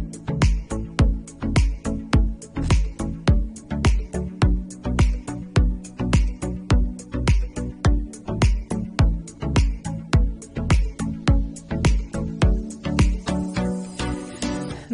[0.00, 0.37] Thank you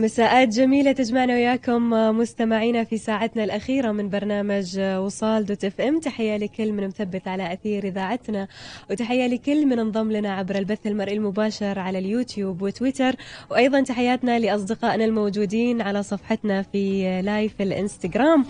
[0.04, 6.01] مساءات جميلة تجمعنا وياكم مستمعينا في ساعتنا الأخيرة من برنامج وصال dot FM.
[6.01, 8.48] تحية لكل من مثبت على أثير إذاعتنا
[8.90, 13.17] وتحية لكل من انضم لنا عبر البث المرئي المباشر على اليوتيوب وتويتر.
[13.51, 18.45] وأيضا تحياتنا لأصدقائنا الموجودين على صفحتنا في لايف الإنستغرام.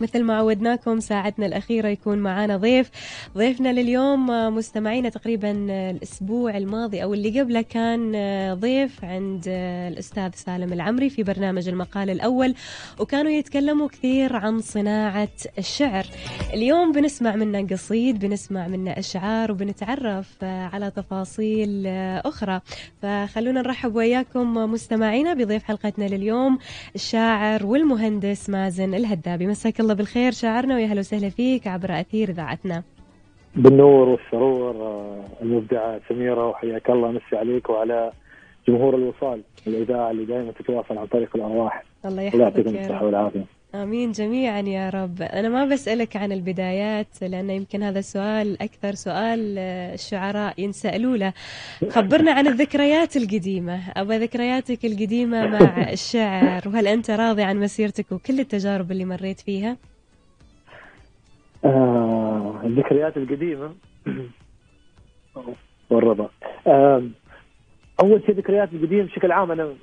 [0.00, 2.90] مثل ما عودناكم ساعتنا الأخيرة يكون معنا ضيف.
[3.36, 5.50] ضيفنا لليوم مستمعينا تقريبا
[5.90, 8.12] الأسبوع الماضي أو اللي قبله كان
[8.54, 9.42] ضيف عند
[9.92, 12.54] الأستاذ سالم العمري في برنامج المقال الأول
[13.00, 16.06] وكانوا يتكلموا كثير عن صناعة الشعر.
[16.54, 21.86] اليوم بنسمع منا قصيد بنسمع منا أشعار وبنتعرف على تفاصيل
[22.24, 22.60] أخرى.
[23.02, 26.58] فخلونا نرحب وياكم مستمعينا بضيف حلقتنا لليوم
[26.94, 29.46] الشاعر والمهندس مازن الهدابي.
[29.46, 32.82] مساك الله بالخير شاعرنا ويا هلا وسهلا فيك عبر أثير إذاعتنا.
[33.56, 34.74] بالنور والسرور
[35.42, 38.12] المبدعة سميرة وحياك الله مسي عليك وعلى
[38.68, 41.82] جمهور الوصال الإذاعة اللي دائما تتواصل عن طريق الأرواح.
[42.04, 43.57] الله يحفظك يا الصحة والعافية.
[43.74, 45.22] آمين جميعا يا رب.
[45.22, 49.58] أنا ما بسألك عن البدايات لأن يمكن هذا السؤال أكثر سؤال
[49.94, 51.32] الشعراء ينسألوا له.
[51.90, 53.80] خبرنا عن الذكريات القديمة.
[53.96, 59.76] ابى ذكرياتك القديمة مع الشعر وهل أنت راضي عن مسيرتك وكل التجارب اللي مريت فيها؟
[61.64, 63.74] آه الذكريات القديمة.
[65.90, 66.30] والرضا.
[66.66, 67.02] آه
[68.02, 69.74] أول شيء ذكريات القديمة بشكل عام أنا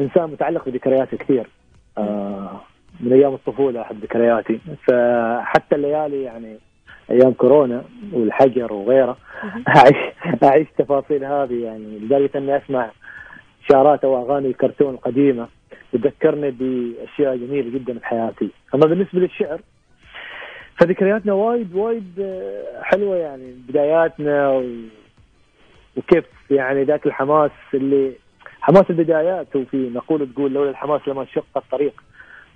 [0.00, 1.50] إنسان متعلق بذكرياتي كثير.
[1.98, 2.60] آه
[3.00, 6.58] من أيام الطفولة أحب ذكرياتي فحتى الليالي يعني
[7.10, 9.16] أيام كورونا والحجر وغيره
[9.68, 11.98] اعيش أعيش تفاصيل هذه يعني.
[11.98, 12.90] لدرجة إني أسمع
[13.70, 15.48] شعارات أو أغاني الكرتون القديمة
[15.92, 18.50] تذكرني بأشياء جميلة جدا في حياتي.
[18.74, 19.60] أما بالنسبة للشعر
[20.80, 22.42] فذكرياتنا وايد وايد
[22.82, 23.54] حلوة يعني.
[23.68, 24.64] بداياتنا و...
[25.96, 28.12] وكيف يعني ذاك الحماس اللي
[28.60, 29.56] حماس البدايات.
[29.56, 32.02] وفي مقوله تقول لولا الحماس لما شق الطريق.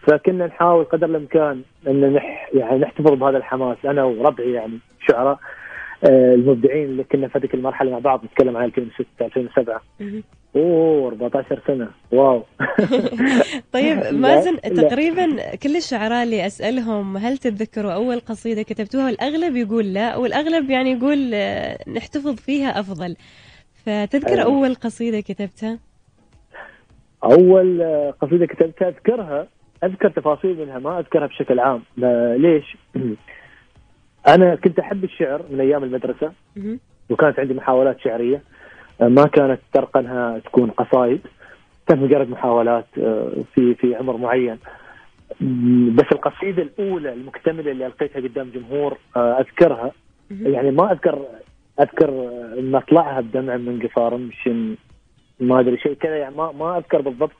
[0.07, 4.79] فكنا نحاول قدر الإمكان أن نح يعني نحتفظ بهذا الحماس أنا وربعي يعني
[5.09, 5.39] شعراء
[6.05, 9.83] آه المبدعين اللي كنا في هذيك المرحلة مع بعض نتكلم عن 2006 2007
[10.57, 11.89] أوه 14 سنة.
[12.13, 12.43] واو.
[13.75, 20.17] طيب مازن تقريبا كل الشعراء اللي أسألهم هل تتذكروا أول قصيدة كتبتوها؟ والأغلب يقول لا
[20.17, 21.31] والأغلب يعني يقول
[21.97, 23.17] نحتفظ فيها أفضل.
[23.87, 24.43] فتذكر أيوة.
[24.43, 25.79] أول قصيدة كتبتها؟
[27.25, 27.83] أول
[28.21, 29.49] قصيدة كتبتها أذكرها
[29.85, 31.83] أذكر تفاصيل منها ما أذكرها بشكل عام
[32.37, 32.77] ليش؟
[34.35, 36.33] أنا كنت أحب الشعر من أيام المدرسة
[37.11, 38.43] وكانت عندي محاولات شعرية.
[39.01, 41.21] ما كانت ترقى انها تكون قصائد
[41.89, 42.87] كانت مجرد محاولات
[43.55, 44.59] في في عمر معين.
[45.95, 49.93] بس القصيدة الأولى المكتملة اللي ألقيتها قدام جمهور أذكرها.
[50.31, 51.27] يعني ما أذكر
[51.81, 54.77] أذكر مطلعها بدمع من قفار مشن
[55.41, 57.33] ما أدري شيء كذا يعني ما ما أذكر بالضبط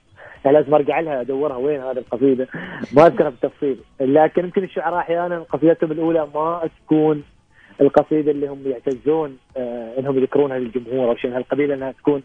[0.51, 2.49] لازم أرجع لها أدورها وين هذه القصيدة.
[2.97, 3.77] ما أذكرها بالتفصيل.
[4.01, 7.23] لكن يمكن الشعراء أحيانا قصيدتهم الأولى ما تكون
[7.81, 12.23] القصيدة اللي هم يعتزون آه إنهم يذكرونها للجمهور أو شيء من هالقبيل إنها تكون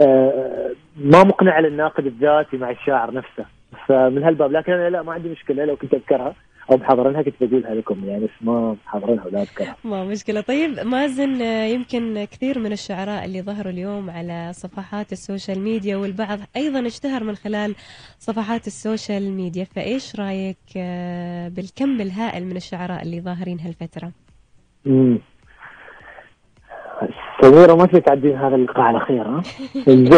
[0.00, 3.44] آه ما مقنعة للناقد الذاتي مع الشاعر نفسه.
[3.86, 4.52] فمن هالباب.
[4.52, 6.34] لكن أنا لا ما عندي مشكلة لو كنت أذكرها.
[6.70, 9.76] أو محضرينها كنت بقولها لكم يعني بس ما محضرينها ولا أذكرها.
[9.84, 15.60] ما مشكلة طيب مازن يمكن كثير من الشعراء اللي ظهروا اليوم على صفحات ال social
[15.60, 17.74] media والبعض أيضا اشتهر من خلال
[18.18, 20.56] صفحات ال social media فإيش رأيك
[21.56, 24.12] بالكم الهائل من الشعراء اللي ظاهرين هالفترة؟
[24.86, 25.18] امم
[27.42, 29.42] سميرة ما تعدين هذا اللقاء على خير ها؟
[29.86, 30.10] زين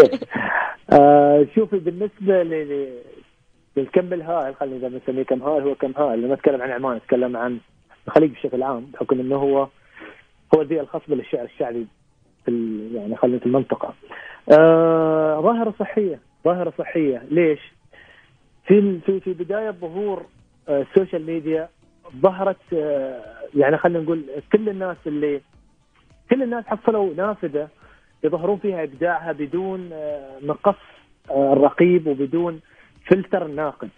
[0.92, 2.88] آه شوفي بالنسبة ل
[3.78, 7.36] الكم الهائل خلينا إذا نسميه كم هائل هو كم هائل لما نتكلم عن عمان نتكلم
[7.36, 7.58] عن
[8.06, 9.68] الخليج بشكل عام بحكم إنه هو
[10.54, 11.86] هو البيئه الخصبه للشعر الشعبي
[12.44, 13.94] في يعني خلينا في المنطقة.
[14.58, 17.60] آه ظاهرة صحية ظاهرة صحية ليش؟
[18.66, 20.26] في في في بداية ظهور
[20.68, 21.68] آه ال social media
[22.22, 23.20] ظهرت آه
[23.54, 25.40] يعني خلينا نقول كل الناس اللي
[26.30, 27.68] كل الناس حصلوا نافذة
[28.24, 30.76] يظهرون فيها إبداعها بدون آه مقص
[31.30, 32.60] الرقيب وبدون
[33.06, 33.88] فلتر الناقد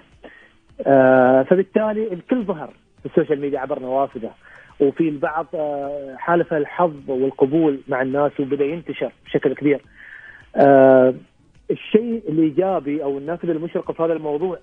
[0.87, 2.71] آه فبالتالي الكل ظهر
[3.01, 4.31] في ال social media عبر نوافذه
[4.81, 9.81] وفي البعض آه حالفه الحظ والقبول مع الناس وبدأ ينتشر بشكل كبير.
[10.57, 11.15] آه
[11.71, 14.59] الشيء الإيجابي أو النافذه المشرقه في هذا الموضوع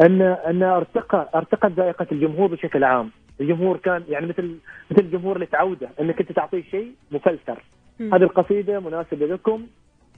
[0.00, 3.10] ان أن ارتقى أرتقت ذائقة الجمهور بشكل عام.
[3.40, 4.56] الجمهور كان يعني مثل
[4.90, 7.64] مثل الجمهور اللي تعوده أنك أنت تعطيه شيء مفلتر.
[8.00, 9.66] هذه القصيدة مناسبة لكم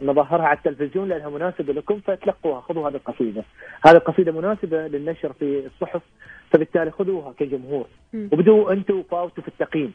[0.02, 3.44] نظهرها على التلفزيون لأنها مناسبة لكم فتلقوها خذوا هذه القصيدة.
[3.86, 6.02] هذه القصيدة مناسبة للنشر في الصحف
[6.50, 7.86] فبالتالي خذوها كجمهور
[8.32, 9.92] وبدوا أنتم فاوتوا في التقييم.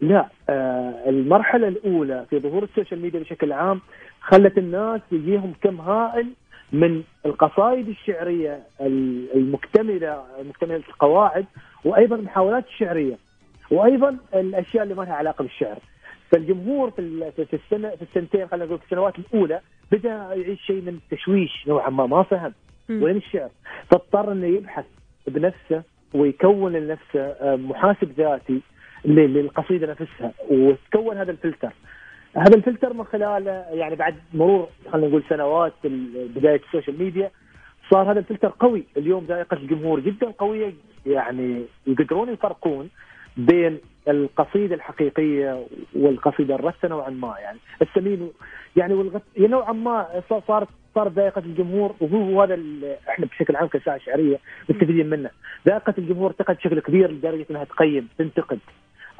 [0.00, 3.80] لا آه المرحلة الأولى في ظهور ال social media بشكل عام
[4.20, 6.26] خلت الناس يجيهم كم هائل
[6.72, 8.60] من القصائد الشعرية
[9.34, 11.46] المكتملة مكتملة القواعد
[11.84, 13.18] وأيضا المحاولات الشعرية
[13.70, 15.78] وأيضا الأشياء اللي ما لها علاقة بالشعر.
[16.34, 19.60] فالجمهور في في السنة في السنتين خلينا نقول في السنوات الأولى
[19.92, 22.52] بدأ يعيش شيء من التشويش نوعا ما ما فهم.
[22.90, 23.50] وين الشعر
[23.90, 24.84] فاضطر إنه يبحث
[25.26, 25.82] بنفسه
[26.14, 28.60] ويكون لنفسه آه، محاسب ذاتي
[29.04, 30.32] للقصيدة نفسها.
[30.50, 31.72] وتكون هذا الفلتر.
[32.36, 35.72] هذا الفلتر من خلاله يعني بعد مرور خلينا نقول سنوات
[36.36, 37.30] بداية ال social media
[37.90, 38.84] صار هذا الفلتر قوي.
[38.96, 40.74] اليوم ذائقه الجمهور جدا قوية
[41.06, 42.90] يعني يقدرون يفرقون
[43.36, 43.78] بين
[44.08, 48.30] القصيده الحقيقيه والقصيده الرثه نوعا ما يعني السمين
[48.76, 52.58] يعني والغث نوعا ما صارت صارت ذائقة الجمهور وهو هذا
[53.08, 55.30] إحنا بشكل عام كساعه شعرية مستفيدين منه.
[55.66, 58.58] ذائقة الجمهور ارتقت بشكل كبير لدرجة إنها تقيم تنتقد.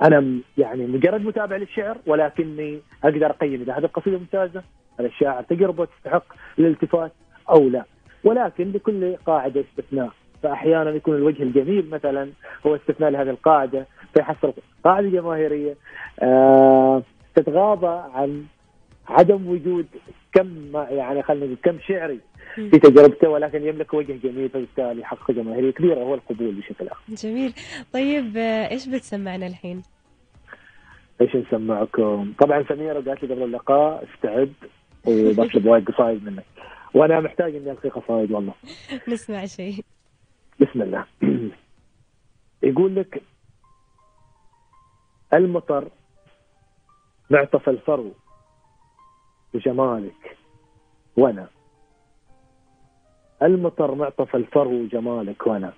[0.03, 4.63] أنا يعني مجرد متابع للشعر ولكني أقدر أقيم إذا هذه القصيدة ممتازة
[5.01, 6.25] هذا الشاعر تقرب وتستحق
[6.59, 7.13] الالتفات
[7.51, 7.85] أو لا.
[8.25, 10.11] ولكن لكل قاعدة استثناء
[10.43, 12.31] فاحيانا يكون الوجه الجميل مثلا
[12.67, 14.53] هو استثناء لهذه القاعدة فيحصل
[14.85, 15.77] قاعدة جماهيريه
[16.23, 17.03] آه
[17.35, 18.45] تتغاضى عن
[19.09, 19.87] عدم وجود
[20.33, 22.21] كم يعني خلينا نقول كم شعري
[22.55, 26.99] في تجربته ولكن يملك وجه جميل فبالتالي يحقق جماهيرية كبيرة هو القبول بشكل عام.
[27.17, 27.53] جميل،
[27.93, 29.83] طيب آه، إيش بتسمعنا الحين؟
[31.21, 34.53] إيش نسمعكم؟ طبعا سميرة قالت لي قبل اللقاء استعد
[35.07, 36.45] وبطلب وايد قصايد منك
[36.95, 38.55] وأنا محتاج إني ألقي قصايد والله.
[39.09, 39.85] نسمع شيء.
[40.61, 41.05] بسم الله.
[42.63, 43.23] يقول لك
[45.35, 45.89] المطر
[47.31, 48.13] معطف الفرو
[49.55, 50.37] بجمالك
[51.17, 51.49] وأنا
[53.43, 55.73] المطر معطف الفرو جمالك وأنا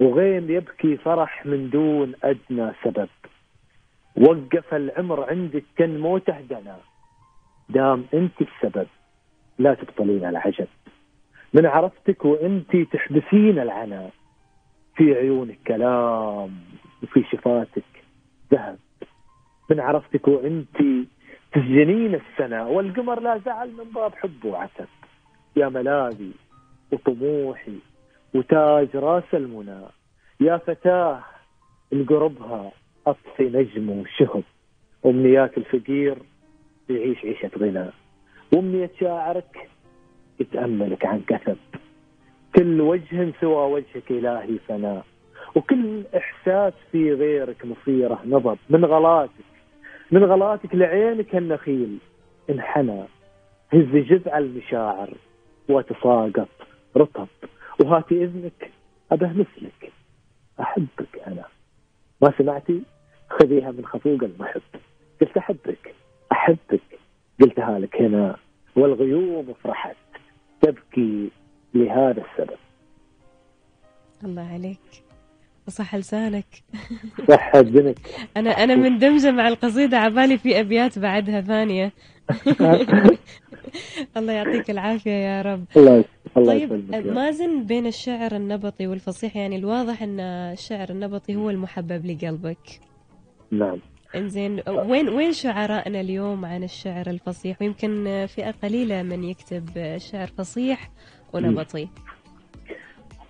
[0.00, 3.08] وغيم يبكي فرح من دون أدنى سبب.
[4.16, 6.78] وقف العمر عندك كان موته دنا
[7.68, 8.86] دام أنت السبب
[9.58, 10.68] لا تبطلين العجب.
[11.54, 14.10] من عرفتك وأنت تحبسين العنا
[14.96, 16.60] في عيونك كلام
[17.02, 17.99] وفي شفاتك
[18.52, 18.78] ذهب
[19.70, 20.76] من عرفتك وانت
[21.52, 24.86] تسجنين السنة والقمر لا زعل من باب حب وعتب.
[25.56, 26.32] يا ملاذي
[26.92, 27.78] وطموحي
[28.34, 29.80] وتاج راس المنى.
[30.40, 31.20] يا فتاة
[31.92, 32.72] القربها
[33.06, 34.42] أطفي نجم وشهب.
[35.06, 36.18] أمنيات الفقير
[36.90, 37.86] يعيش عيشة غنى.
[38.52, 39.68] وأمنية شاعرك
[40.40, 41.56] يتأملك عن كثب.
[42.56, 45.04] كل وجه سوى وجهك إلهي فناء.
[45.54, 49.30] وكل إحساس في غيرك مصيره نضب من غلاتك.
[50.10, 51.98] من غلاتك لعينك النخيل.
[52.50, 53.04] انحنى.
[53.72, 55.14] هز جذع المشاعر.
[55.68, 56.48] وتساقط.
[56.96, 57.28] رطب.
[57.80, 58.70] وهاتي إذنك.
[59.12, 59.92] ابه مثلك.
[60.60, 61.44] أحبك أنا.
[62.22, 62.82] ما سمعتي؟
[63.30, 64.62] خذيها من خفوق المحب.
[65.20, 65.94] قلت أحبك.
[66.32, 66.98] أحبك.
[67.40, 68.36] قلتها لك هنا.
[68.76, 69.96] والغيوم فرحت.
[70.62, 71.30] تبكي
[71.74, 72.58] لهذا السبب.
[74.24, 75.09] الله عليك.
[75.70, 76.46] صح لسانك.
[77.28, 77.98] صح بنك
[78.36, 81.92] أنا أنا مندمجه مع القصيدة عبالي في أبيات بعدها ثانية.
[84.16, 85.64] الله يعطيك العافية يا رب.
[85.76, 86.72] الله طيب
[87.06, 92.80] مازن بين الشعر النبطي والفصيح يعني الواضح إن الشعر النبطي هو المحبب لقلبك.
[93.50, 93.78] نعم.
[94.16, 100.90] إنزين وين وين شعرائنا اليوم عن الشعر الفصيح؟ ويمكن فئه قليله من يكتب شعر فصيح
[101.32, 101.88] ونبطي.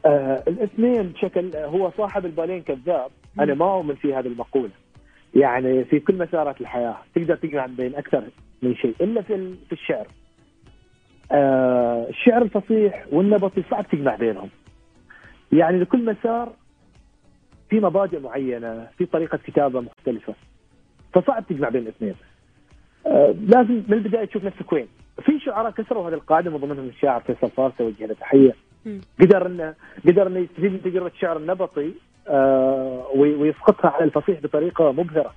[0.07, 4.71] آه الاثنين بشكل هو صاحب البالين كذاب أنا ما اؤمن في هذه المقولة.
[5.35, 8.23] يعني في كل مسارات الحياة تقدر تجمع بين أكثر
[8.63, 10.07] من شيء إلا في في الشعر.
[11.33, 14.49] آه الشعر الفصيح والنبطي صعب تجمع بينهم.
[15.53, 16.53] يعني لكل مسار
[17.71, 20.35] في مبادئ معينة في طريقة كتابة مختلفة
[21.13, 22.15] فصعب تجمع بين الاثنين.
[23.07, 24.89] آه لازم من البداية تشوف نفسك وين.
[25.23, 28.55] في شعراء كسروا هذه القاعدة من ضمنهم الشاعر فيصل فارس أوجه له تحية.
[29.21, 29.75] قدر انه
[30.07, 31.93] قدر انه يستفيد من تجربة الشعر النبطي
[32.29, 35.35] آه ويسقطها على الفصيح بطريقة مبهرة.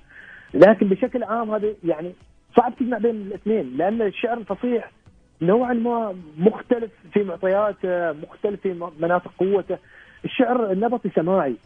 [0.54, 2.12] لكن بشكل عام هذا يعني
[2.56, 4.90] صعب تجمع بين الاثنين لأن الشعر الفصيح
[5.42, 9.78] نوعا ما مختلف في معطياته مختلف في مناطق قوته.
[10.24, 11.56] الشعر النبطي سماعي.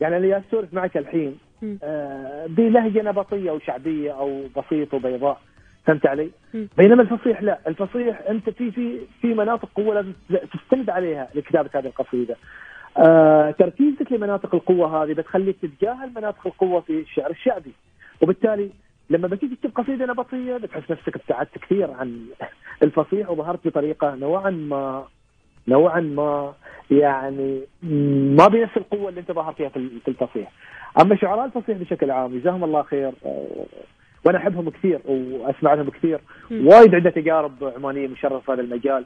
[0.00, 1.38] يعني أنا اسولف معك الحين
[1.82, 5.40] آه بلهجة نبطية أو شعبية أو بسيطة وبيضاء.
[5.88, 6.30] فهمت علي؟
[6.78, 11.86] بينما الفصيح لا، الفصيح أنت في في في مناطق قوة لازم تستند عليها لكتابة هذه
[11.86, 12.36] القصيدة.
[12.98, 17.72] آه تركيزك لمناطق القوة هذه بتخليك تتجاهل مناطق القوة في الشعر الشعبي.
[18.20, 18.70] وبالتالي
[19.10, 22.26] لما بتيجي تكتب قصيدة نبطية بتحس نفسك ابتعدت كثير عن
[22.82, 25.04] الفصيح وظهرت بطريقة نوعا ما
[25.68, 26.54] نوعا ما
[26.90, 27.60] يعني
[28.36, 30.52] ما بنفس القوة اللي أنت ظاهر فيها في الفصيح
[31.02, 33.66] أما شعراء الفصيح بشكل عام جزاهم الله خير آه،
[34.24, 36.20] وأنا أحبهم كثير واسمع لهم كثير
[36.50, 39.04] وايد عنده تجارب عمانية مشرفة في هذا المجال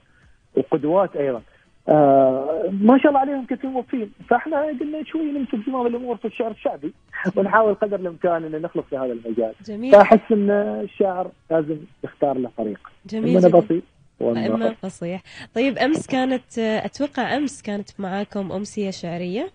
[0.57, 1.42] وقدوات أيضا.
[1.88, 6.50] آه ما شاء الله عليهم كثير موفين فإحنا قلنا شوي نمسك زمام الأمور في الشعر
[6.50, 6.92] الشعبي
[7.37, 9.52] ونحاول قدر الإمكان إن نخلص في هذا المجال.
[9.64, 9.92] جميل.
[9.92, 12.78] فأحس إن الشاعر لازم يختار له طريق.
[13.07, 13.83] جميل اما بسيط
[14.23, 15.23] أما فصيح.
[15.54, 19.49] طيب أمس كانت أتوقع أمس كانت معاكم أمسية شعرية.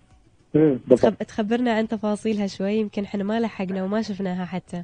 [1.28, 4.84] تخبرنا عن تفاصيلها شوي يمكن إحنا ما لحقنا وما شفناها حتى.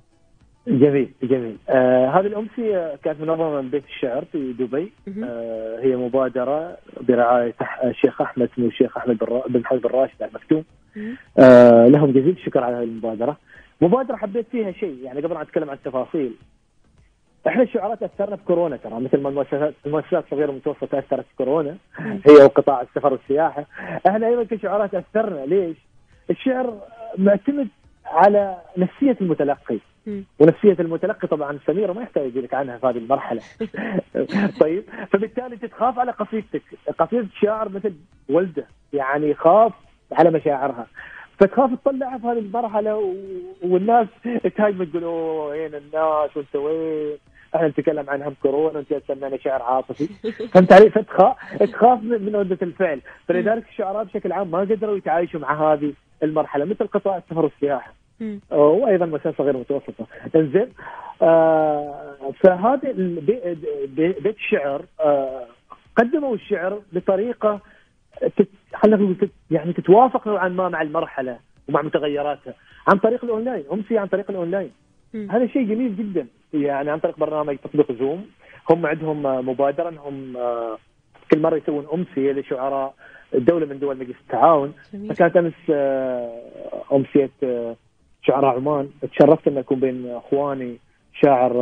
[0.68, 1.58] جميل جميل.
[1.70, 4.92] آه هذه الأمسية كانت منظمة من بيت الشعر في دبي.
[5.24, 7.54] آه هي مبادرة برعاية
[7.84, 9.18] الشيخ أحمد اسمه الشيخ أحمد
[9.50, 10.64] بن حزب الراشد المكتوم
[11.40, 13.38] آه لهم جزيل الشكر على هذه المبادرة.
[13.82, 16.34] مبادرة حبيت فيها شيء يعني قبل أن أتكلم عن التفاصيل.
[17.48, 22.82] إحنا الشعراء تاثرنا بكورونا ترى مثل ما المؤسسات المؤسسات الصغيرة والمتوسطه تاثرت بكورونا هي وقطاع
[22.82, 23.66] السفر والسياحة.
[24.08, 25.78] إحنا أيضا كشعراء تاثرنا ليش؟
[26.30, 26.80] الشعر
[27.18, 27.68] معتمد
[28.06, 29.80] على نفسية المتلقي.
[30.40, 33.42] ونفسية المتلقي طبعا سميره ما يحتاج لك عنها في هذه المرحلة.
[34.62, 36.62] طيب فبالتالي انت تخاف على قصيدتك.
[37.00, 37.94] قصيدة شاعر مثل
[38.30, 39.74] ولده يعني يخاف
[40.12, 40.88] على مشاعرها.
[41.40, 43.16] فتخاف تطلعها في هذه المرحلة.
[43.64, 44.08] والناس
[44.58, 47.18] تهاجم تقول أوه وين الناس؟ وأنت وين؟
[47.56, 50.08] إحنا نتكلم عن هم كورونا وانت تسمعنا شعر عاطفي.
[50.54, 53.02] فهمت علي؟ فتخاف تخاف من ردة الفعل.
[53.28, 55.94] فلذلك الشعراء بشكل عام ما قدروا يتعايشوا مع هذه
[56.24, 57.94] المرحلة مثل قطاع السفر والسياحة.
[58.52, 60.08] وأيضا مؤسسه غير متوسطة.
[60.36, 60.70] إنزين
[61.22, 62.94] آه فهذا
[63.96, 65.46] بيت الشعر آه
[65.96, 67.60] قدموا الشعر بطريقة
[68.76, 71.38] خلينا نقول يعني تتوافق نوعا ما مع المرحلة
[71.70, 72.54] ومع متغيراتها
[72.88, 74.72] عن طريق الأونلاين أمسية عن طريق الأونلاين.
[75.16, 76.28] هذا شيء جميل جدا.
[76.54, 78.26] يعني عن طريق برنامج تطبيق زوم
[78.72, 80.78] هم عندهم مبادره انهم آه،
[81.34, 82.94] كل مرة يسوون أمسية لشعراء
[83.34, 84.74] دولة من دول مجلس التعاون.
[85.10, 86.32] فكانت أمس آه،
[86.94, 87.76] أمسية آه،
[88.22, 88.90] شعراء عمان.
[89.12, 90.78] تشرفت أن أكون بين إخواني
[91.24, 91.54] شاعر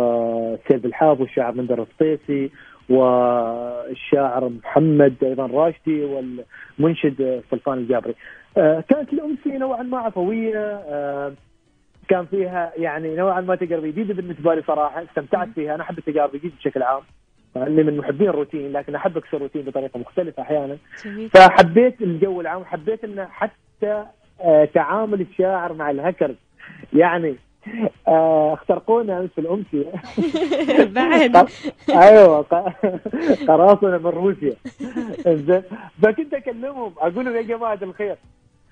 [0.67, 2.51] سيد الحاف والشاعر مندر الفطيسي
[2.89, 8.15] والشاعر محمد أيضا راشدي والمنشد سلطان الجابري.
[8.55, 10.81] كانت الأمسية نوعا ما عفوية
[12.11, 15.75] كان فيها يعني نوعا ما تجربه جديدة بالنسبة لي صراحة استمتعت فيها.
[15.75, 17.01] أنا أحب التجارب الجديدة بشكل عام
[17.57, 20.77] إني من محبين الروتين لكن أحب أكسر الروتين بطريقة مختلفة أحيانا.
[21.33, 24.05] فحبيت الجو العام حبيت إنه حتى
[24.41, 26.35] آه تعامل الشاعر مع الهكرز
[26.93, 27.35] يعني
[28.07, 29.91] آه اخترقونا أمس في الأمسية.
[30.95, 31.47] بعد.
[31.89, 32.41] أيوه
[33.47, 34.53] قراصنة من روسيا.
[36.03, 38.15] فكنت أكلمهم أقول لهم يا جماعة الخير.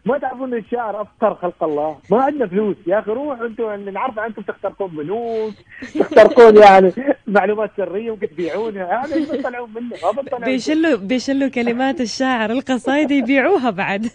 [0.10, 2.76] ما تعرفون الشعر افقر خلق الله؟ ما عندنا فلوس.
[2.88, 5.54] يا أخي روحوا أنتم نعرف عنكم تخترقون بنوك
[6.00, 6.94] تخترقون يعني
[7.28, 9.06] معلومات سرية ممكن تبيعونها.
[9.06, 14.06] هذا إيش بتطلعون منه ما بتطلعون بيشلوا بيشلوا كلمات الشاعر القصايد يبيعوها بعد.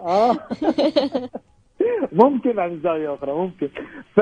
[0.00, 0.36] آه.
[2.12, 3.68] ممكن عن زاوية أخرى ممكن.
[4.16, 4.20] ف...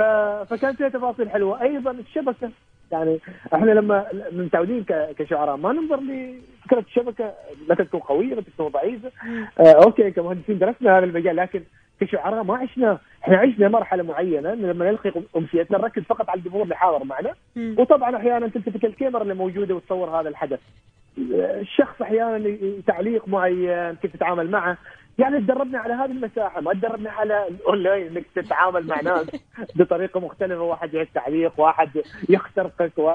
[0.50, 1.62] فكانت فيها تفاصيل حلوة.
[1.62, 2.50] أيضا الشبكة.
[2.92, 3.20] يعني
[3.54, 4.84] إحنا لما متعودين
[5.18, 7.34] كشعراء ما ننظر لفكرة الشبكة
[7.70, 9.10] متى تكون قوية متى تكون ضعيفة.
[9.58, 11.62] آه أوكي كمهندسين درسنا هذا المجال لكن
[12.00, 16.76] كشعراء ما عشنا إحنا عشنا مرحلة معينة لما نلقي أمسيتنا نركز فقط على الجمهور اللي
[16.76, 17.34] حاضر معنا.
[17.78, 20.60] وطبعا أحيانا تلتفت الكاميرا اللي موجودة وتصور هذا الحدث.
[21.18, 24.78] الشخص أحيانا تعليق معين كيف تتعامل معه.
[25.18, 29.26] يعني تدربنا على هذه المساحة ما تدربنا على الأونلاين إنك تتعامل مع ناس
[29.76, 31.90] بطريقة مختلفة واحد يعيد تعليق واحد
[32.28, 33.14] يخترقك و...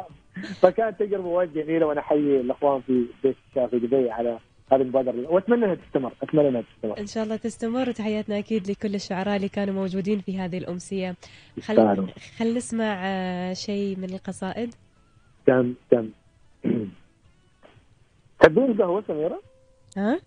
[0.61, 4.39] فكانت تجربة وايد جميلة وأنا أحيي الأخوان في بيت في دبي على
[4.71, 5.29] هذه المبادرة.
[5.29, 6.99] وأتمنى إنها تستمر أتمنى إنها تستمر.
[6.99, 7.89] إن شاء الله تستمر.
[7.89, 11.15] وتحياتنا أكيد لكل الشعراء اللي كانوا موجودين في هذه الأمسية.
[11.61, 14.73] خل خل نسمع آه، شيء من القصائد.
[15.45, 16.09] تم تم.
[18.39, 19.41] تحبين القهوة سميرة؟
[19.97, 20.19] ها؟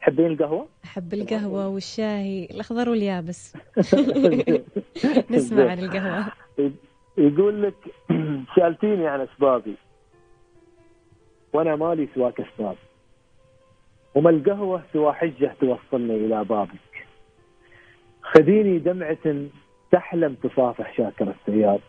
[0.00, 3.56] تحبين القهوة؟ أحب القهوة والشاي الأخضر واليابس.
[5.30, 6.26] نسمع عن القهوة.
[7.18, 7.74] يقول لك
[8.56, 9.74] سألتيني عن أسبابي.
[11.52, 12.76] وأنا مالي سواك أسباب.
[14.14, 17.06] وما القهوة سوى حجة توصلني إلى بابك.
[18.22, 19.46] خذيني دمعة
[19.92, 21.80] تحلم تصافح شاكر السياد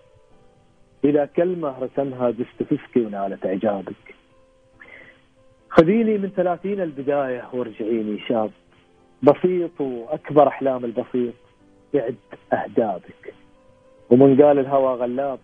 [1.05, 4.15] إلى كلمة رسمها دستفسكي ونالت إعجابك.
[5.69, 8.51] خذيني من ثلاثين البداية وارجعيني شاب.
[9.23, 11.33] بسيط وأكبر أحلام البسيط.
[11.93, 12.15] يعد
[12.53, 13.33] أهدابك.
[14.09, 15.39] ومن قال الهوى غلاب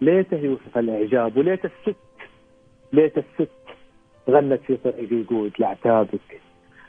[0.00, 1.96] ليته يوصف الإعجاب وليت الست
[2.92, 3.50] ليت الست
[4.30, 6.40] غنت في طريق القود لعتابك.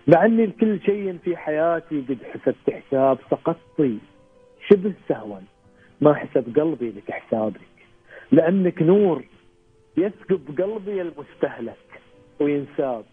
[0.08, 3.98] مع أني لكل شيء في حياتي قد حسبت حساب سقطتي
[4.68, 5.40] شبه سهوا.
[6.02, 7.62] ما حسب قلبي لك حسابك.
[8.32, 9.24] لأنك نور
[9.98, 11.89] يسكب قلبي المستهلك.
[12.42, 13.04] وينساب.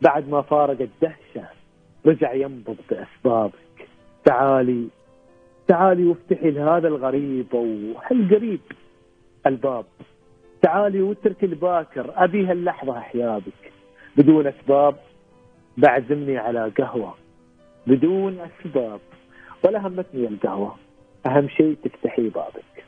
[0.00, 1.48] بعد ما فارق الدهشة
[2.06, 3.88] رجع ينبض بأسبابك.
[4.24, 4.88] تعالي
[5.68, 7.66] تعالي وافتحي لهذا الغريب أو
[8.06, 8.60] هالقريب
[9.46, 9.84] الباب.
[10.62, 13.72] تعالي واترك الباكر أبي هاللحظة أحيابك.
[14.16, 14.96] بدون أسباب
[15.76, 17.14] بعزمني على قهوة.
[17.86, 19.00] بدون أسباب
[19.64, 20.76] ولا همتني القهوة.
[21.26, 22.84] أهم شيء تفتحي بابك.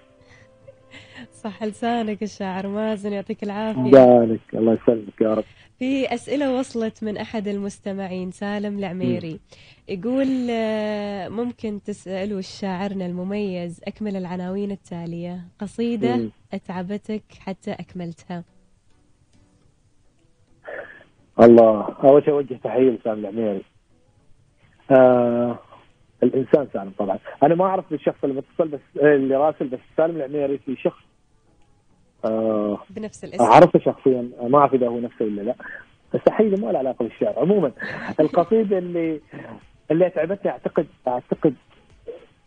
[1.32, 3.90] صح لسانك الشاعر مازن يعطيك العافية.
[3.90, 5.44] ذلك الله يسلمك يا رب.
[5.78, 9.40] في أسئلة وصلت من أحد المستمعين سالم العميري.
[9.88, 15.40] يقول آه، ممكن تسألوا شاعرنا المميز أكمل العناوين التالية.
[15.58, 16.30] قصيدة مم.
[16.54, 18.44] أتعبتك حتى أكملتها.
[21.42, 23.64] الله أول شيء أوجه تحية لسالم العميري.
[24.90, 25.58] آه
[26.22, 27.18] الإنسان سالم طبعا.
[27.42, 31.02] أنا ما أعرف الشخص اللي متصل بس اللي راسل بس سالم العميري في شخص
[32.24, 35.54] آه بنفس الاسم أعرفه شخصيا ما أعرف إذا هو نفسه ولا لا
[36.14, 37.72] بس تحيه ما له علاقة بالشعر عموما
[38.20, 39.20] القصيدة اللي
[39.90, 41.54] اللي أتعبتني أعتقد أعتقد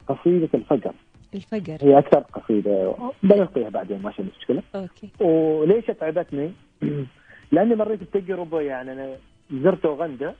[0.07, 0.93] قصيدة الفقر
[1.35, 6.51] الفقر هي أكثر قصيدة بنلقيها بعدين ماشي مشكلة أوكي وليش أتعبتني؟
[7.51, 9.15] لأني مريت بتجربة يعني أنا
[9.51, 10.35] زرت أوغندا.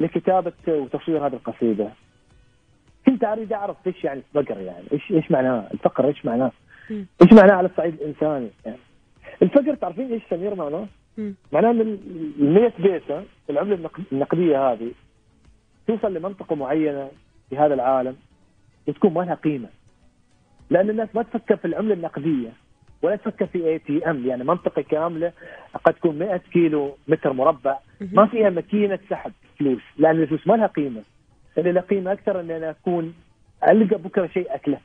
[0.00, 1.88] لكتابة وتصوير هذه القصيدة.
[3.06, 6.52] كنت أريد أعرف إيش يعني الفقر يعني إيش إيش معناه؟ الفقر إيش معناه؟
[6.90, 8.78] إيش معناه على الصعيد الانساني؟ يعني
[9.42, 10.86] الفقر تعرفين إيش سمير معناه؟
[11.52, 11.98] معناه إن ال
[12.54, 14.90] 100 بيسه العملة النق- النقدية هذه
[15.86, 17.10] توصل لمنطقة معينة
[17.50, 18.16] في هذا العالم
[18.88, 19.68] وتكون ما لها قيمة.
[20.70, 22.48] لأن الناس ما تفكر في العملة النقدية
[23.02, 25.32] ولا تفكر في اي تي ام يعني منطقة كاملة
[25.84, 27.78] قد تكون 100 كيلو متر مربع.
[28.00, 31.02] ما فيها ماكينة سحب فلوس لأن الفلوس ما لها قيمة
[31.58, 33.14] اللي له قيمة أكثر ان أنا أكون
[33.68, 34.78] ألقى بكرة شيء أكله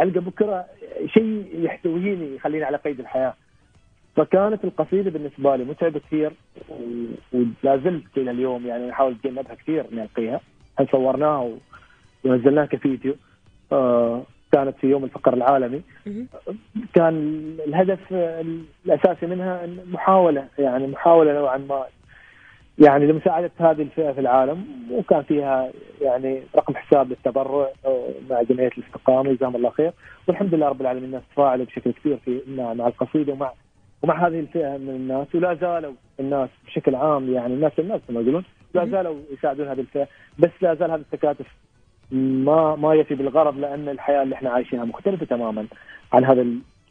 [0.00, 0.64] ألقى بكرة
[1.06, 3.34] شيء يحتويني يخليني على قيد الحياة.
[4.16, 6.32] فكانت القصيدة بالنسبة لي متعبة كثير
[7.32, 10.40] ولا زلت إلى اليوم يعني نحاول نتجنبها كثير نلقيها
[10.78, 11.50] هل صورناها
[12.24, 13.14] ونزلناها كفيديو
[13.72, 15.82] آه كانت في يوم الفقر العالمي.
[16.94, 17.16] كان
[17.66, 18.00] الهدف
[18.86, 21.84] الأساسي منها محاولة يعني محاولة نوعا ما
[22.78, 27.68] يعني لمساعده هذه الفئة في العالم وكان فيها يعني رقم حساب للتبرع
[28.30, 29.92] مع جمعية الاستقامة جزاهم الله خير
[30.28, 33.52] والحمد لله رب العالمين الناس تفاعلوا بشكل كبير في مع القصيدة ومع
[34.02, 38.44] ومع هذه الفئة من الناس ولا زالوا الناس بشكل عام يعني الناس الناس كما يقولون
[38.74, 38.84] لا.
[38.86, 40.08] زالوا يساعدون هذه الفئة
[40.38, 41.46] بس لا زال هذا التكاتف
[42.10, 45.66] ما ما يفي بالغرض لأن الحياة اللي إحنا عايشينها مختلفة تماما
[46.12, 46.46] عن هذا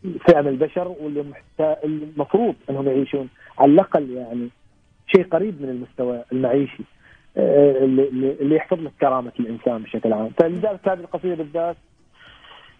[0.06, 1.26] الفئة من البشر واللي
[1.60, 4.50] المفروض إنهم يعيشون على الأقل يعني
[5.08, 6.84] شيء قريب من المستوى المعيشي
[7.38, 11.76] آه، اللي, يحفظ لك كرامة الإنسان بشكل عام، فلذلك هذه القصيدة بالذات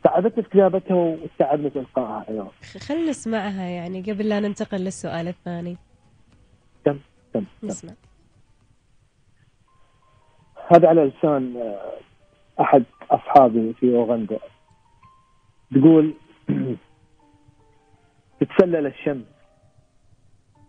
[0.04, 2.48] تعبتني في كتابتها وتعبني في إلقائها أيضا.
[2.88, 5.78] خلنا نسمعها يعني قبل لا ننتقل للسؤال الثاني.
[6.86, 7.00] تم
[7.34, 7.68] تم تم.
[7.68, 7.94] نسمع.
[10.72, 11.92] هذا على لسان آه،
[12.62, 14.40] أحد أصحابي في أوغندا.
[15.76, 16.14] تقول
[18.40, 19.26] تتسلل الشمس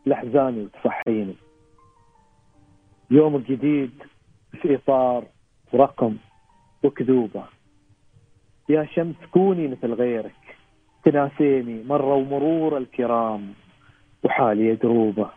[0.07, 1.35] لاحزاني وتصحيني
[3.11, 4.03] يوم جديد
[4.63, 5.25] في إطار
[5.73, 6.17] ورقم
[6.83, 7.45] وكذوبه
[8.69, 10.57] يا شمس كوني مثل غيرك
[11.05, 13.55] تناسيني مروا مرور الكرام
[14.23, 15.31] وحالي دروبه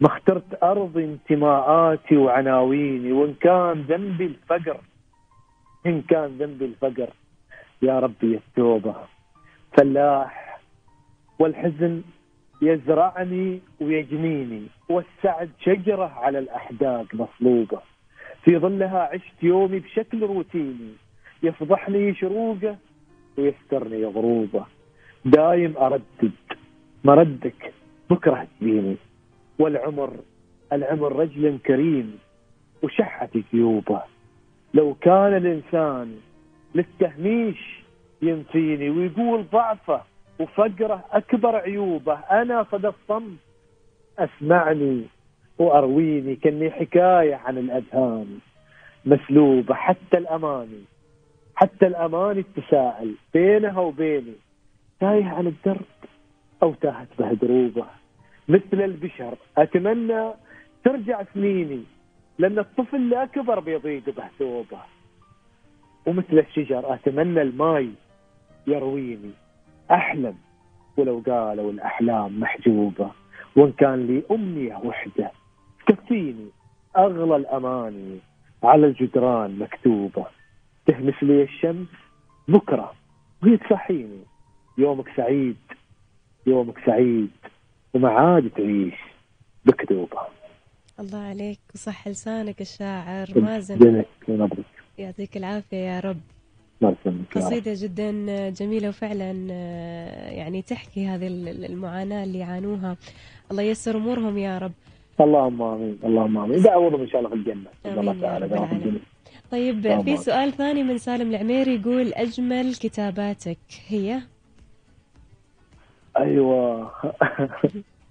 [0.00, 4.80] ما اخترت أرض انتماءاتي وعناويني وإن كان ذنبي الفقر
[5.86, 7.10] إن كان ذنبي الفقر
[7.82, 8.94] يا ربي التوبة.
[9.72, 10.60] فلاح
[11.38, 12.02] والحزن
[12.62, 17.80] يزرعني ويجنيني والسعد شجرة على الاحداق مصلوبة.
[18.44, 20.92] في ظلها عشت يومي بشكل روتيني
[21.42, 22.76] يفضحني شروقه
[23.38, 24.64] ويسترني غروبه.
[25.24, 26.32] دايم أردد
[27.04, 27.72] مردك
[28.10, 28.96] بكره تجيني
[29.58, 30.12] والعمر
[30.72, 32.18] العمر رجل كريم
[32.82, 34.02] وشحة ثيوبه.
[34.74, 36.16] لو كان الإنسان
[36.74, 37.80] للتهميش
[38.22, 40.02] ينفيني ويقول ضعفه
[40.40, 42.14] وفقره أكبر عيوبه.
[42.14, 43.38] أنا صدى الصمت
[44.18, 45.02] أسمعني
[45.58, 48.38] وأرويني كأني حكاية عن الأذهان.
[49.04, 50.84] مسلوبة حتى الأماني.
[51.54, 54.34] حتى الأماني تساءل بينها وبيني.
[55.00, 55.84] تايه عن الدرب
[56.62, 57.86] أو تاهت به دروبه.
[58.48, 59.34] مثل البشر.
[59.58, 60.30] أتمنى
[60.84, 61.82] ترجع سنيني.
[62.38, 64.80] لأن الطفل اللي اكبر بيضيق به ثوبه.
[66.06, 67.90] ومثل الشجر أتمنى الماي
[68.66, 69.30] يرويني.
[69.90, 70.34] أحلم
[70.96, 73.10] ولو قالوا الاحلام محجوبة
[73.56, 75.30] وإن كان لي أمنية وحدة
[75.88, 76.46] تكفيني
[76.96, 78.18] أغلى الأماني
[78.62, 80.26] على الجدران مكتوبة.
[80.86, 81.88] تهمس لي الشمس
[82.48, 82.92] بكرة
[83.42, 84.20] وهي تصحيني
[84.78, 85.56] يومك سعيد
[86.46, 87.30] يومك سعيد
[87.94, 88.94] وما عاد تعيش
[89.64, 90.20] بكذوبه
[91.00, 94.04] الله عليك وصح لسانك الشاعر مازن.
[94.98, 96.20] يعطيك العافية يا رب.
[97.34, 98.10] قصيدة جدا
[98.50, 99.30] جميلة وفعلا
[100.32, 101.26] يعني تحكي هذه
[101.70, 102.96] المعاناة اللي يعانوها.
[103.50, 104.72] الله ييسر أمورهم يا رب.
[105.20, 105.98] اللهم آمين.
[106.04, 106.62] اللهم آمين.
[106.62, 107.70] دعوهم إن شاء الله في الجنة.
[107.86, 109.00] الله تعالى.
[109.50, 113.58] طيب في سؤال ثاني من سالم العميري يقول أجمل كتاباتك
[113.88, 114.20] هي؟
[116.18, 116.90] أيوه.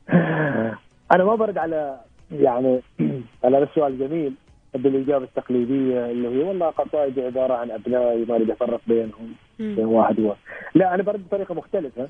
[1.14, 2.00] أنا ما برد على
[2.32, 2.82] يعني
[3.44, 4.34] على السؤال الجميل
[4.78, 10.20] بالإجابة التقليدية اللي هي والله قصائدي عبارة عن ابنائي ما أريد أفرق بينهم بين واحد
[10.20, 10.40] وواحد.
[10.76, 12.08] لا أنا برد بطريقة مختلفة.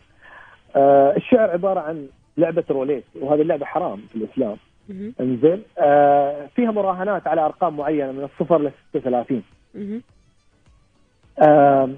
[0.75, 4.58] آه الشعر عبارة عن لعبة روليت وهذه اللعبة حرام في الإسلام.
[5.19, 5.63] إنزين.
[5.78, 9.43] آه فيها مراهنات على أرقام معينة من الصفر ل 36
[11.39, 11.89] آه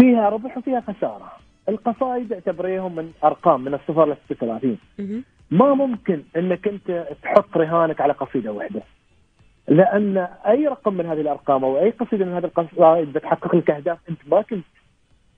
[0.00, 1.32] فيها ربح وفيها خسارة.
[1.68, 4.78] القصائد اعتبريهم من أرقام من الصفر ل 36
[5.50, 8.82] ما ممكن إنك أنت تحط رهانك على قصيدة واحدة.
[9.68, 13.98] لأن أي رقم من هذه الأرقام أو أي قصيدة من هذه القصائد بتحقق لك أهداف
[14.10, 14.64] أنت ما كنت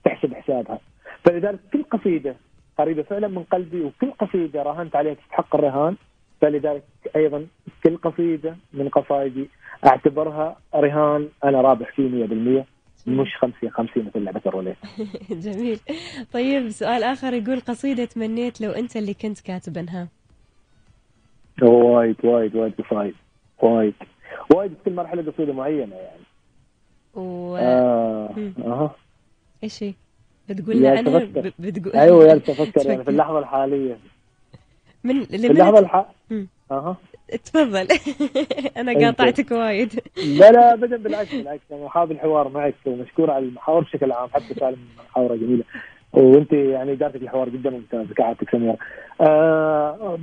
[0.05, 0.79] تحسب حسابها.
[1.25, 2.37] فلذلك كل قصيدة
[2.79, 5.97] قريبة فعلا من قلبي وكل قصيدة راهنت عليها تستحق الرهان.
[6.41, 6.83] فلذلك
[7.17, 7.47] أيضا
[7.85, 9.49] كل قصيدة من قصائدي
[9.87, 11.29] أعتبرها رهان.
[11.45, 12.65] أنا رابح فيه 100%
[13.07, 14.77] مش 50 50 مثل لعبة الروليت
[15.47, 15.81] جميل.
[16.33, 20.09] طيب سؤال آخر يقول قصيدة تمنيت لو أنت اللي كنت كاتبنها.
[21.63, 23.15] وايد وايد وايد قصايد
[23.63, 23.95] وايد.
[24.55, 26.23] وايد في كل مرحلة قصيده معينة يعني.
[27.15, 27.57] و...
[27.57, 28.35] آه.
[28.65, 28.95] أها.
[29.65, 29.95] إيش هي؟
[30.49, 31.19] بتقول لنا عنها
[31.59, 33.99] بتقول أيوه يا تفكر يعني في اللحظة الحالية.
[35.05, 36.97] من في اللحظة الحاليه أها.
[37.45, 37.89] تفضل.
[38.81, 40.01] أنا قاطعتك وايد.
[40.17, 41.63] لا لا ابدا بالعكس بالعكس.
[41.73, 45.65] أنا حاب الحوار معك ومشكور على المحاور بشكل عام حتى سالم محاوره جميلة.
[46.13, 48.77] وأنت يعني ادارتك الحوار جدا ممتازه كعادتك سميرة.
[49.21, 50.19] آه،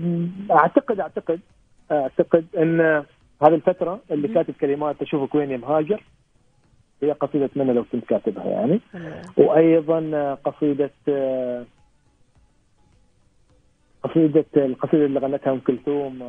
[0.52, 1.40] أعتقد أعتقد
[1.92, 3.04] أعتقد إن
[3.42, 6.04] هذه الفترة اللي كاتب كلمات اشوفك وين يا مهاجر.
[7.04, 8.82] هي قصيدة اتمنى لو كنت كاتبها يعني.
[9.38, 10.92] وأيضا قصيدة
[14.04, 16.24] قصيدة القصيدة اللي غنتها أم كلثوم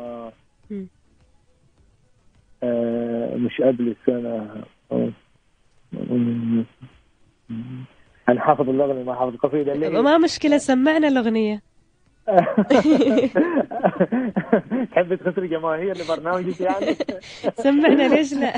[2.62, 4.64] آه, مش قبل السنة.
[8.28, 9.72] أنا حافظ الأغنية ما حافظ القصيدة.
[9.72, 11.62] اللي ما مشكلة سمعنا الأغنية.
[14.92, 16.96] تحب تخسري جماهير لبرنامجك يعني؟
[17.64, 18.52] سمعنا ليش لا.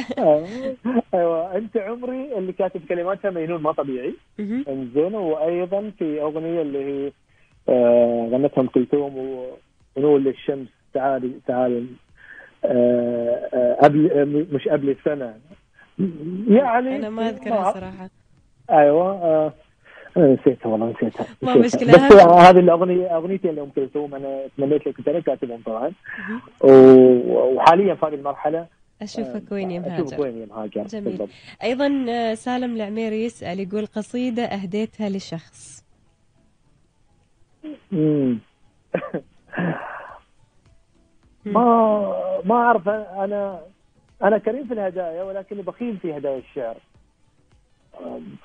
[1.15, 4.15] أيوه أنت عمري اللي كاتب كلماتها مجنون ما طبيعي.
[4.41, 7.13] إنزين وأيضا في أغنية اللي هي
[7.69, 9.17] آه، غنتها ام كلثوم
[9.97, 11.87] ونقول للشمس تعالي تعالي
[12.65, 15.35] آه، آه، قبل مش قبل السنة.
[16.49, 18.11] يعني أنا ما أذكرها صراحة.
[18.71, 19.53] أيوه
[20.17, 25.21] نسيتها والله نسيتها ما مشكلة بس هذه الأغنية اغنيتين لام كلثوم أنا تمنيت لك أنا
[25.21, 25.93] كاتبهم طبعا
[26.61, 28.67] وحاليا في هذه المرحلة
[29.03, 31.05] أشوفك وين يا مهاجر أشوفك وين يا مهاجر جميل.
[31.05, 31.29] بالضبط.
[31.63, 31.89] أيضا
[32.35, 35.85] سالم العميري يسأل يقول قصيدة أهديتها لشخص.
[41.45, 41.63] ما
[42.45, 43.61] ما أعرف أنا
[44.23, 46.77] أنا كريم في الهدايا ولكني بخيل في هدايا الشعر.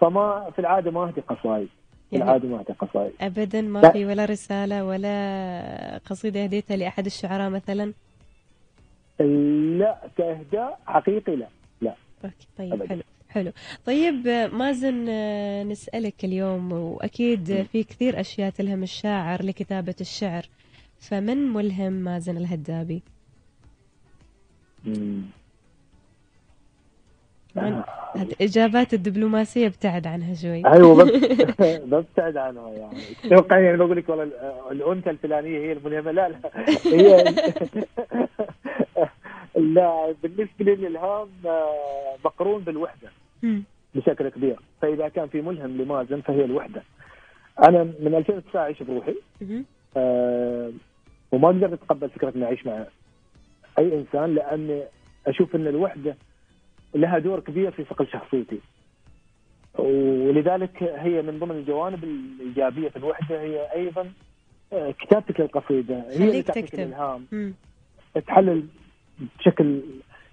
[0.02, 1.68] فما في العادة ما أهدي قصايد.
[2.10, 3.12] في يعني العادة ما أهدي قصايد.
[3.22, 3.92] ابدا ما لا.
[3.92, 7.94] في ولا رسالة ولا قصيدة هديتها لأحد الشعراء مثلا؟
[9.80, 11.48] لا كإهداء حقيقي لا.
[11.82, 11.96] لا.
[12.26, 12.88] أوكي طيب أبداً.
[12.88, 13.52] حلو حلو.
[13.86, 15.06] طيب مازن
[15.70, 20.46] نسألك اليوم وأكيد في كثير أشياء تلهم الشاعر لكتابة الشعر.
[21.00, 23.02] فمن ملهم مازن الهدابي؟
[28.16, 30.66] الإجابات الدبلوماسية ابتعد عنها شوي.
[30.66, 31.04] أيوة
[31.90, 33.00] ببتعد عنها يعني.
[33.30, 34.24] توقع يعني بقول لك والله
[34.72, 36.12] الأنثى الفلانية هي الملهمة.
[36.12, 36.38] لا لا.
[36.96, 37.24] هي
[39.56, 43.10] لا بالنسبة لي الإلهام آه، مقرون بالوحدة
[43.96, 44.60] بشكل كبير.
[44.82, 46.84] فإذا كان في ملهم لمازن فهي الوحدة.
[47.64, 49.16] أنا من 2009 اعيش بروحي
[49.98, 50.72] آه
[51.32, 52.86] وما أقدر أتقبل فكرة إني أعيش مع
[53.80, 54.84] أي إنسان لأني
[55.28, 56.16] أشوف إن الوحدة
[56.96, 58.60] لها دور كبير في صقل شخصيتي.
[59.80, 64.12] ولذلك هي من ضمن الجوانب الإيجابية في الوحدة هي أيضا
[64.74, 65.96] آه، كتابتك للقصيدة.
[66.10, 67.26] هي اللي تعطيك الإلهام.
[68.28, 68.66] تحلل
[69.40, 69.82] بشكل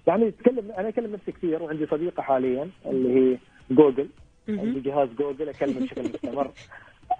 [0.07, 3.37] يعني تكلم أنا أكلم نفسي كثير وعندي صديقة حاليا اللي هي
[3.71, 4.07] جوجل.
[4.49, 6.51] عندي جهاز جوجل اكلم بشكل مستمر.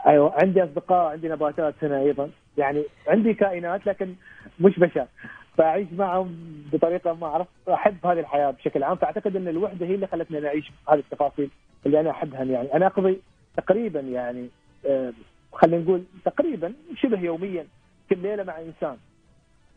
[0.07, 2.29] أيوه عندي أصدقاء عندي نباتات هنا أيضا.
[2.57, 4.13] يعني عندي كائنات لكن
[4.59, 5.07] مش بشر.
[5.57, 6.35] فأعيش معهم
[6.73, 10.71] بطريقة ما أعرف أحب هذه الحياة بشكل عام فأعتقد أن الوحدة هي اللي خلتني أعيش
[10.89, 11.49] هذه التفاصيل
[11.85, 13.21] اللي أنا أحبها يعني أنا أقضي
[13.57, 14.49] تقريبا يعني
[14.85, 15.13] آه،
[15.53, 17.67] خلينا نقول تقريبا شبه يوميا
[18.09, 18.97] كل ليلة مع إنسان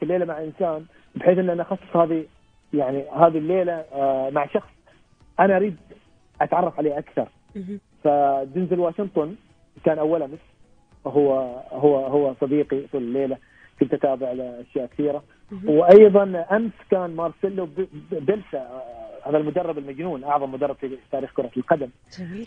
[0.00, 0.84] كل ليلة مع إنسان
[1.14, 2.24] بحيث أن أنا أخصص هذه
[2.74, 4.68] يعني هذه الليلة آه، مع شخص
[5.40, 5.76] أنا أريد
[6.40, 7.28] أتعرف عليه أكثر.
[8.04, 9.34] فدنزل واشنطن
[9.84, 10.38] كان أول أمس
[11.06, 11.32] هو
[11.72, 13.36] هو هو صديقي طول الليلة
[13.80, 15.22] كنت أتابع له أشياء كثيرة.
[15.64, 17.68] وأيضا أمس كان مارسيلو
[18.11, 21.88] بيلسا آه، هذا المدرب المجنون أعظم مدرب في تاريخ كرة القدم.
[22.18, 22.46] جميل.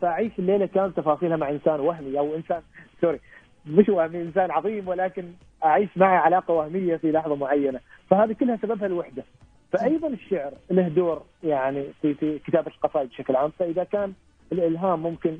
[0.00, 2.62] فأعيش الليلة كامل تفاصيلها مع إنسان وهمي أو إنسان
[3.00, 3.20] سوري
[3.66, 5.24] مش وهمي إنسان عظيم ولكن
[5.64, 7.80] أعيش معه علاقة وهمية في لحظة معينة.
[8.10, 9.24] فهذه كلها سببها الوحدة.
[9.72, 13.50] فايضا الشعر له دور يعني في في كتابة القصائد بشكل عام.
[13.58, 14.12] فإذا كان
[14.52, 15.38] الإلهام ممكن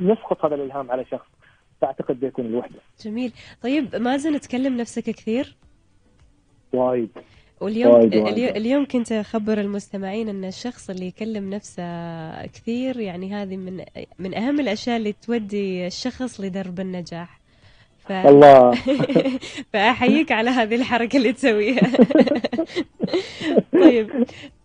[0.00, 1.26] نسقط هذا الإلهام على شخص
[1.80, 2.78] فأعتقد بيكون الوحدة.
[3.04, 3.32] جميل.
[3.62, 5.56] طيب مازن تكلم نفسك كثير؟
[6.72, 7.08] وايد.
[7.60, 8.26] واليوم وايد وايد.
[8.38, 13.84] اليو- اليوم كنت أخبر المستمعين أن الشخص اللي يكلم نفسه كثير يعني هذه من
[14.18, 17.40] من أهم الأشياء اللي تودي الشخص لدرب النجاح.
[17.98, 18.12] ف...
[18.12, 18.70] الله.
[19.72, 21.80] فأحييك على هذه الحركة اللي تسويها.
[23.72, 24.10] طيب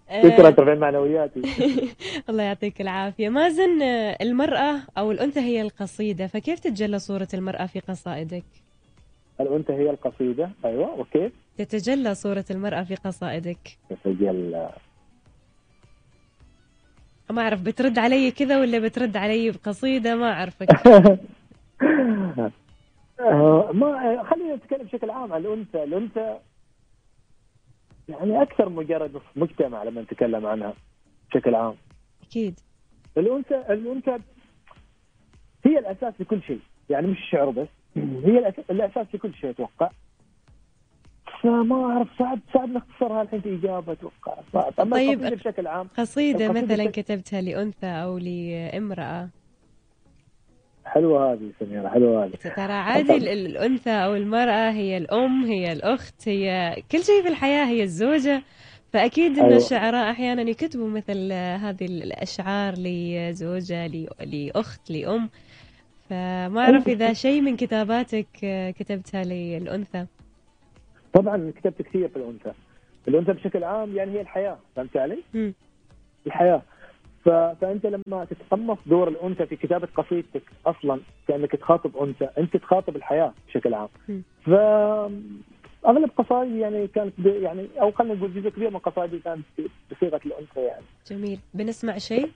[0.09, 1.41] آه، شكرا ترفعين معنوياتي.
[2.29, 3.29] الله يعطيك العافية.
[3.29, 3.81] مازن
[4.21, 8.43] المرأة أو الأنثى هي القصيدة فكيف تتجلى صورة المرأة في قصائدك؟
[9.41, 13.77] الأنثى هي القصيدة أيوه وكيف تتجلى صورة المرأة في قصائدك.
[13.89, 14.67] تسجل
[17.29, 20.87] ما أعرف بترد علي كذا ولا بترد علي بقصيدة؟ ما أعرفك.
[23.19, 26.37] آه، ما خلينا نتكلم بشكل عام عن الأنثى، الأنثى
[28.09, 30.73] يعني أكثر مجرد مجتمع لما نتكلم عنها
[31.31, 31.75] بشكل عام.
[32.23, 32.59] أكيد.
[33.17, 34.17] الأنثى الأنثى
[35.65, 39.89] هي الأساس لكل شيء، يعني مش الشعر بس، هي الأس- الأساس لكل شيء أتوقع.
[41.43, 44.35] فما أعرف صعب صعب نختصرها الحين في إجابة أتوقع.
[44.53, 49.29] صعب، أما طيب، القصيدة بشكل عام قصيدة مثلا بشكل- كتبتها لأنثى أو لامرأة.
[50.85, 52.31] حلوة هذه سميرة حلوة هذه.
[52.55, 57.27] ترى عادي ال- ال- الأنثى أو المرأة هي الأم هي الأخت هي كل شيء في
[57.27, 58.41] الحياة هي الزوجة.
[58.93, 59.57] فأكيد إن أيوة.
[59.57, 63.87] الشعراء أحيانا يكتبوا مثل هذه الأشعار لزوجة
[64.23, 65.29] لأخت لأم.
[66.09, 68.27] فما أعرف إذا شيء من كتاباتك
[68.79, 70.05] كتبتها للأنثى.
[71.13, 72.51] طبعا كتبت كثير في الأنثى.
[73.07, 75.53] الأنثى بشكل عام يعني هي الحياة، فهمت علي؟ مم.
[76.27, 76.61] الحياة
[77.25, 77.29] ف...
[77.29, 83.33] فأنت لما تتقمص دور الأنثى في كتابة قصيدتك أصلا كأنك تخاطب أنثى أنت تخاطب الحياة
[83.47, 84.19] بشكل عام م.
[84.45, 84.49] ف
[85.87, 87.25] أغلب قصائدي يعني كانت ب...
[87.25, 89.45] يعني أو خلينا نقول جزء كبير من قصائدي كانت
[89.91, 92.31] بصيغة الأنثى يعني جميل بنسمع شيء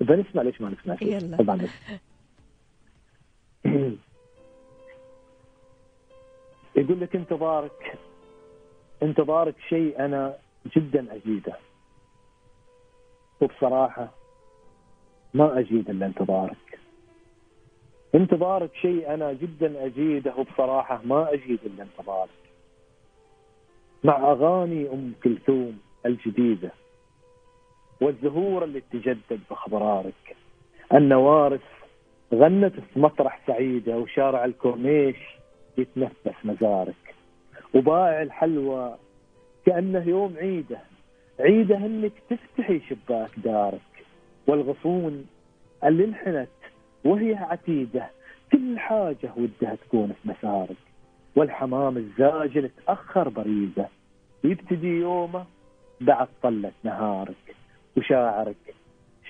[0.00, 1.36] فنسمع ليش ما نسمع شيء يلا.
[1.36, 1.60] طبعا
[6.76, 7.98] يقول لك انتظارك
[9.02, 10.36] انتظارك شيء أنا
[10.76, 11.56] جدا أجيده.
[13.40, 14.08] وبصراحة
[15.34, 16.78] ما أجيد إلا انتظارك
[18.14, 22.28] انتظارك شيء أنا جدا أجيده وبصراحة ما أجيد إلا انتظارك
[24.04, 26.70] مع أغاني أم كلثوم الجديدة
[28.00, 30.36] والزهور اللي تجدد باخبارك
[30.94, 31.60] النوارس
[32.34, 35.16] غنت في مطرح سعيدة وشارع الكورنيش
[35.78, 37.14] يتنفس مزارك.
[37.74, 38.96] وبائع الحلوى
[39.66, 40.78] كأنه يوم عيده.
[41.40, 43.80] عيده إنك تفتحي شباك دارك.
[44.46, 45.26] والغصون
[45.84, 46.48] اللي انحنت
[47.04, 48.10] وهي عتيدة.
[48.52, 50.76] كل حاجة ودها تكون في مسارك.
[51.36, 53.88] والحمام الزاجل تأخر بريده.
[54.44, 55.44] يبتدي يومه
[56.00, 57.56] بعد طلة نهارك.
[57.96, 58.74] وشاعرك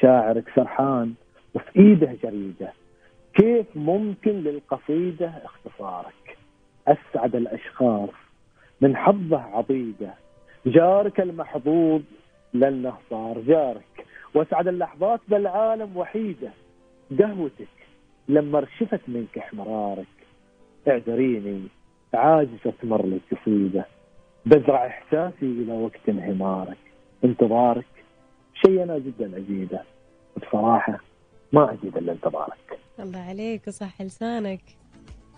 [0.00, 1.14] شاعرك سرحان
[1.54, 2.72] وفي إيده جريدة.
[3.34, 6.23] كيف ممكن للقصيدة اختصارك؟
[6.88, 8.10] أسعد الأشخاص
[8.80, 10.14] من حظه عضيدة.
[10.66, 12.02] جارك المحظوظ
[12.52, 16.50] لأنه صار جارك واسعد اللحظات بالعالم وحيده.
[17.18, 17.68] قهوتك
[18.28, 20.06] لما رشفت منك احمرارك.
[20.88, 21.62] اعذريني
[22.14, 23.86] عاجزة تمر لي قصيده
[24.46, 26.78] بزرع إحساسي إلى وقت انهمارك.
[27.24, 27.86] انتظارك
[28.54, 29.82] شيء أنا جدا اجيده
[30.36, 30.98] بصراحه
[31.52, 32.78] ما اجيد إلا انتظارك.
[33.00, 34.83] الله عليك وصح لسانك.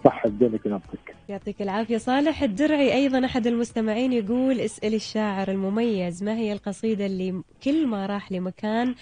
[0.07, 2.43] صح بدينك نبضك يعطيك العافية صالح.
[2.43, 8.33] الدرعي أيضا أحد المستمعين يقول اسأل الشاعر المميز ما هي القصيدة اللي كل ما راح
[8.33, 8.95] لمكان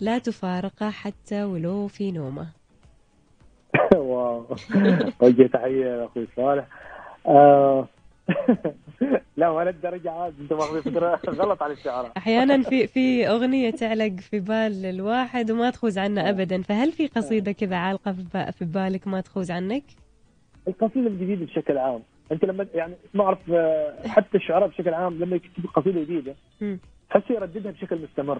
[0.00, 2.46] لا تفارقه حتى ولو في نومة؟
[3.96, 4.46] واو.
[5.20, 6.64] وجه تحية يا أخوي صالح.
[7.26, 7.88] آه.
[9.36, 14.12] لا ولا الدرجة عاد أنت ماخذ فكرة غلط على الشعراء أحيانا في في أغنية تعلق
[14.20, 16.62] في بال الواحد وما تخوز عنه أبدا.
[16.62, 18.12] فهل في قصيدة كذا عالقة
[18.50, 19.84] في بالك ما تخوز عنك؟
[20.68, 22.00] القصيده الجديده بشكل عام
[22.32, 26.78] أنت لما يعني ما أعرف آه، حتى الشعراء بشكل عام لما يكتب قصيدة جديدة مم.
[27.10, 28.38] تحس يرددها بشكل مستمر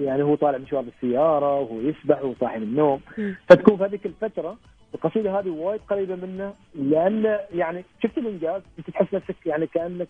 [0.00, 3.00] يعني هو طالع مشوار بالسياره وهو يسبح وهو صاحي من النوم.
[3.48, 4.56] فتكون في هذيك الفترة
[4.94, 10.08] القصيدة هذه وايد قريبة منه لأن يعني شفت الانجاز أنت تحس نفسك يعني كأنك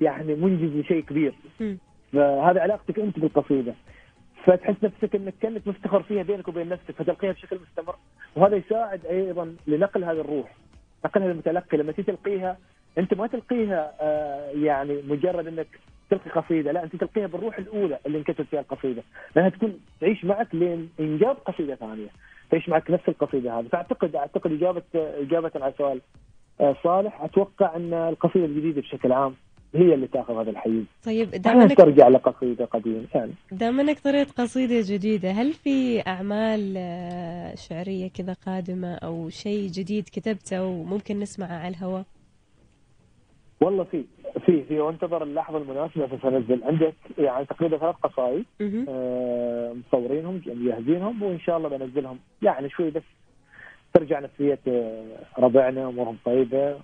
[0.00, 1.34] يعني منجز لشيء كبير.
[2.12, 3.74] فهذا علاقتك أنت بالقصيدة
[4.44, 7.94] فتحس نفسك إنك كأنك مفتخر فيها بينك وبين نفسك فتلقيها بشكل مستمر.
[8.36, 10.54] وهذا يساعد أيضا لنقل هذه الروح
[11.04, 11.76] نقلها للمتلقي.
[11.76, 12.56] لما تيجي تلقيها
[12.98, 15.66] أنت ما تلقيها آه يعني مجرد إنك
[16.10, 19.02] تلقي قصيدة لا أنت تلقيها بالروح الأولى اللي انكتب فيها القصيدة.
[19.36, 22.08] لأنها تكون تعيش معك لين إنجاب قصيدة ثانية
[22.50, 23.66] تعيش معك نفس القصيدة هذه.
[23.66, 26.00] فأعتقد أعتقد إجابة إجابة على سؤال
[26.60, 29.34] آه صالح أتوقع أن القصيدة الجديدة بشكل عام
[29.74, 30.84] هي اللي تاخذ هذا الحيز.
[31.06, 33.04] طيب دام إحنا انك نسترجع لقصيده قديمة.
[33.14, 35.30] يعني دام انك طريقة قصيدة جديدة.
[35.30, 42.04] هل في أعمال آه، شعرية كذا قادمة أو شيء جديد كتبته وممكن نسمعه على الهواء؟
[43.60, 44.04] والله في
[44.46, 48.44] في في وانتظر اللحظة المناسبة فسنزل عندك يعني تقريبا ثلاث قصائد.
[48.88, 52.18] آه، مصورينهم مجهزينهم وإن شاء الله بنزلهم.
[52.42, 53.02] يعني شوي بس
[53.94, 55.04] ترجع نفسية آه،
[55.38, 56.76] ربعنا أمورهم طيبة.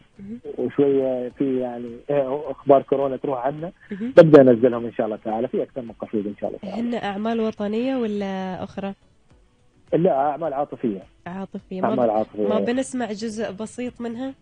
[0.59, 4.13] وشوية في يعني آه، أخبار كورونا تروح عنا مهم.
[4.17, 6.95] ببدا انزلهم إن شاء الله تعالى في أكثر من قصيده إن شاء الله تعالى هن
[6.95, 8.95] أعمال وطنية ولا أخرى؟
[9.93, 12.11] لا أعمال عاطفية عاطفية ما, أعمال.
[12.11, 14.35] عاطفية ما بنسمع جزء بسيط منها؟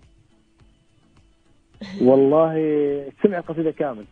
[2.03, 2.55] والله
[3.23, 4.05] سمع القصيده كامل.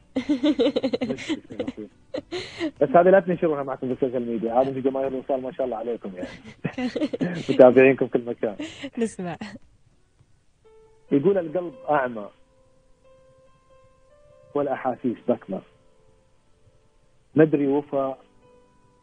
[2.80, 4.54] بس هذه لا تنشرونها معكم في السوشيال ميديا.
[4.54, 6.28] هذا في جماهير الوصال ما شاء الله عليكم يعني.
[7.50, 8.56] متابعينكم في المكان
[8.98, 9.36] نسمع.
[11.12, 12.28] يقول القلب أعمى
[14.54, 15.60] والأحاسيس بكمة.
[17.36, 18.18] ندري وفاء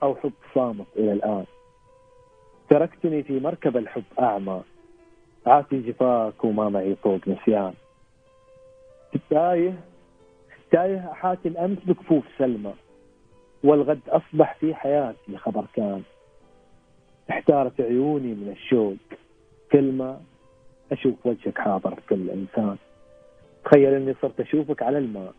[0.03, 1.45] أو حب صامت إلى الآن.
[2.69, 4.61] تركتني في مركب الحب أعمى.
[5.45, 7.73] عاتي جفاك وما معي طوق نسيان.
[9.29, 9.73] تايه
[10.71, 12.73] تايه أحاتي الأمس بكفوف سلمى
[13.63, 16.01] والغد أصبح في حياتي خبر كان.
[17.29, 18.95] احتارت عيوني من الشوق
[19.71, 20.19] كلمة
[20.91, 22.77] أشوف وجهك حاضر في كل إنسان
[23.65, 25.33] تخيل إني صرت أشوفك على الماء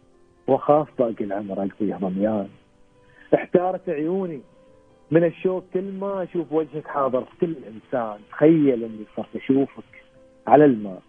[0.47, 2.49] وأخاف باقي العمر أقضيه ضميان
[3.35, 4.41] احتارت عيوني
[5.11, 10.05] من الشوق كل ما أشوف وجهك حاضر في كل إنسان تخيل إني صرت أشوفك
[10.47, 11.03] على الماء.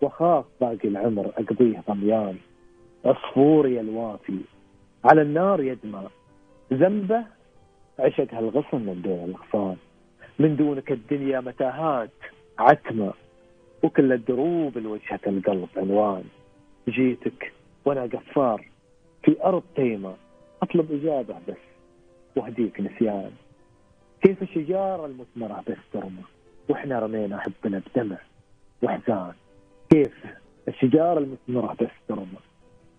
[0.00, 2.36] وأخاف باقي العمر أقضيه ضميان
[3.04, 4.38] عصفوري الوافي.
[5.04, 6.08] على النار يدمى
[6.72, 7.24] ذنبه
[7.98, 9.76] عشق هالغصن من دون الغصان
[10.38, 12.10] من دونك الدنيا متاهات
[12.58, 13.12] عتمة.
[13.82, 16.24] وكل الدروب لوجهة القلب عنوان.
[16.88, 17.52] جيتك
[17.84, 18.66] وأنا قفار.
[19.24, 20.14] في أرض تيمة.
[20.62, 21.56] أطلب إجابة بس.
[22.36, 23.30] وأهديك نسيان.
[24.22, 26.22] كيف الشجارة المثمرة بس ترمى؟
[26.68, 28.18] وإحنا رمينا حبنا بدمع.
[28.82, 29.32] واحزان
[29.90, 30.12] كيف؟
[30.68, 32.26] الشجارة المثمرة بس ترمى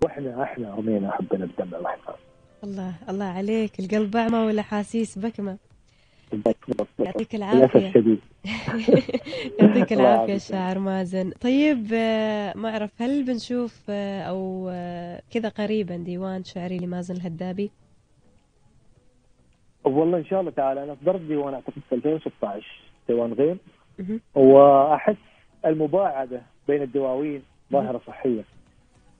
[0.03, 2.15] وإحنا إحنا رمينا حبنا بدمع واحزان
[2.63, 3.79] الله الله عليك.
[3.79, 5.57] القلب أعمى والأحاسيس بكمة.
[6.99, 7.35] يعطيك
[7.75, 8.19] الشديد
[9.59, 10.37] يعطيك يعافيك.
[10.37, 11.31] شاعر مازن.
[11.41, 17.71] طيب آه، ما أعرف هل بنشوف آه، أو آه، كذا قريبا ديوان شعري لمازن الهدابي؟
[19.83, 20.83] والله إن شاء الله تعالى.
[20.83, 22.65] أنا اصدرت ديوان أعتقد في 2016
[23.07, 23.59] ديوان غيم.
[23.99, 24.19] مهم.
[24.35, 25.15] وأحس
[25.65, 28.43] المباعدة بين الدواوين ظاهرة صحية.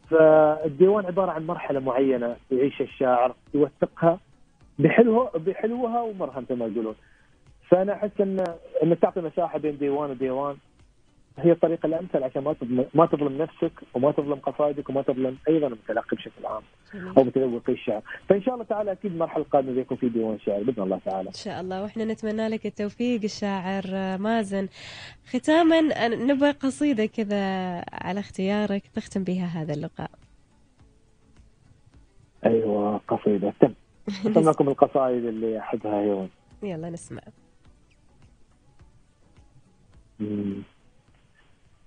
[0.10, 4.20] فالديوان عبارة عن مرحلة معينة يعيشها الشاعر يوثقها
[4.80, 6.96] بحلوها بحلوها ومرها مثل ما يقولون.
[7.70, 8.44] فأنا أحس ان
[8.84, 10.56] انك تعطي مساحة بين ديوان وديوان
[11.38, 15.68] هي الطريقة الأمثل عشان ما تظلم ما تظلم نفسك وما تظلم قصائدك وما تظلم أيضا
[15.68, 16.62] المتلقي بشكل عام
[17.18, 20.84] أو متذوقي الشعر، فإن شاء الله تعالى أكيد المرحلة القادمة بيكون في ديوان شعر بإذن
[20.84, 21.30] الله تعالى.
[21.30, 21.84] إن شاء الله.
[21.84, 23.84] وإحنا نتمنى لك التوفيق الشاعر
[24.18, 24.68] مازن.
[25.30, 27.46] ختاما نبغى قصيدة كذا
[27.94, 30.12] على اختيارك تختم بها هذا اللقاء.
[32.46, 33.54] أيوه قصيدة.
[33.60, 33.74] تم.
[34.50, 36.30] لكم القصائد اللي أحبها يوم
[36.64, 37.22] يلا نسمع.
[40.20, 40.64] مم.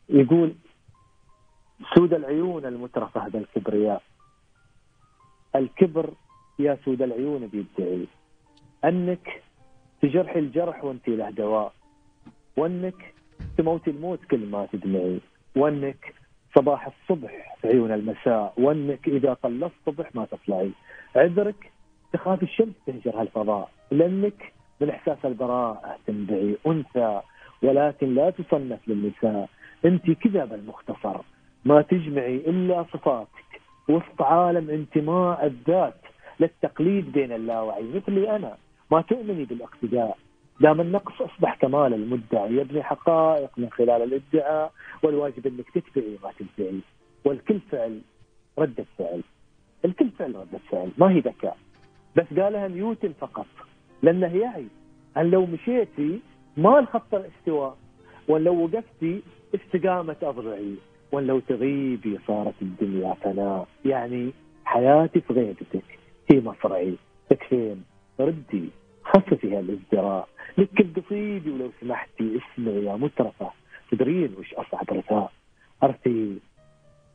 [0.08, 0.54] يقول
[1.94, 4.02] سود العيون المترفة ذا الكبرياء
[5.56, 6.10] الكبر
[6.58, 8.06] يا سود العيون بيدعي.
[8.84, 9.42] أنك
[10.02, 11.72] تجرحي الجرح وانت له دواء.
[12.56, 13.14] وأنك
[13.58, 15.20] تموتي الموت كل ما تدمعي.
[15.56, 16.14] وأنك
[16.54, 18.54] صباح الصبح في عيون المساء.
[18.56, 20.70] وأنك إذا طل الصبح ما تطلعي.
[21.16, 21.72] عذرك
[22.12, 23.70] تخاف الشمس تهجر هالفضاء.
[23.90, 26.56] لأنك من إحساس البراءة تنبعي.
[26.66, 27.20] أنثى.
[27.62, 29.48] ولكن لا تصنف للنساء.
[29.84, 31.20] انت كذا بالمختصر
[31.64, 33.60] ما تجمعي إلا صفاتك.
[33.88, 36.00] وسط عالم انتماء الذات
[36.40, 38.56] للتقليد بين اللاوعي مثلي أنا.
[38.90, 40.18] ما تؤمني بالاقتداء.
[40.60, 44.72] دام النقص أصبح كمال المدعي يبني حقائق من خلال الإدعاء
[45.02, 46.80] والواجب أنك تتبعي ما تدعي
[47.24, 48.00] والكل فعل
[48.58, 49.22] ردة فعل
[49.84, 51.56] الكل فعل ردة فعل ما هي ذكاء.
[52.16, 53.46] بس قالها نيوتن فقط.
[54.02, 54.66] لأنه يعي
[55.16, 56.20] ان لو مشيتي
[56.56, 57.76] ما الخط الاستواء.
[58.28, 59.22] وان لو وقفتي
[59.54, 60.74] استقامت اضلعي
[61.12, 64.32] وان لو تغيبي صارت الدنيا فناء يعني
[64.64, 65.98] حياتي في غيبتك.
[66.32, 66.96] هي مصرعي
[67.30, 67.84] تكفين.
[68.20, 68.68] ردي.
[69.04, 70.28] خففي هالازدراء
[70.58, 73.50] لك القصيدي ولو سمحتي اسمعي يا مترفة.
[73.90, 75.32] تدرين وش أصعب رثاء
[75.82, 76.38] أرثي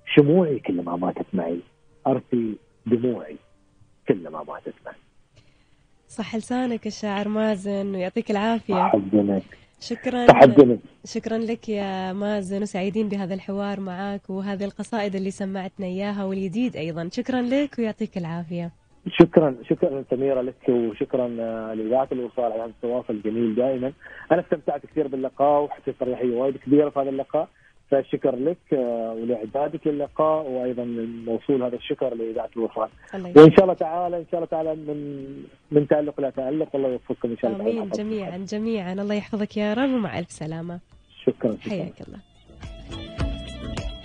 [0.05, 1.59] شموعي كلما ماتت معي.
[2.07, 3.37] أرثي دموعي
[4.07, 4.95] كلما ماتت معي.
[6.07, 8.85] صح لسانك الشاعر مازن ويعطيك العافية.
[8.85, 9.43] أحزنك
[9.79, 10.79] شكرا تحدني.
[11.05, 17.09] شكرا لك يا مازن وسعيدين بهذا الحوار معك وهذه القصائد اللي سمعتنا إياها والجديد أيضا.
[17.11, 18.71] شكرا لك ويعطيك العافية.
[19.07, 21.27] شكرا شكرا سميرة لك وشكرا
[21.75, 23.93] لإذاعة الوصال على التواصل الجميل دائما.
[24.31, 27.47] أنا استمتعت كثير باللقاء وحسيت اريحيه وايد كبيرة في هذا اللقاء.
[27.91, 30.83] فالشكر لك آه، ولاعدادك للقاء وأيضا
[31.25, 34.99] موصول هذا الشكر لإذاعة الوصال وإن شاء الله تعالى إن شاء الله تعالى من
[35.71, 37.63] من تالق لا تالق والله يوفقكم إن شاء الله.
[37.63, 37.89] تعالى.
[37.89, 38.93] جميعا جميعا.
[38.93, 40.79] الله يحفظك يا رب ومع ألف سلامة
[41.25, 41.69] شكرا شكرا.
[41.69, 42.19] حياك الله.